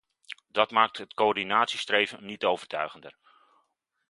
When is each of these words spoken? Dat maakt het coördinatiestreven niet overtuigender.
Dat 0.47 0.71
maakt 0.71 0.97
het 0.97 1.13
coördinatiestreven 1.13 2.25
niet 2.25 2.43
overtuigender. 2.43 3.15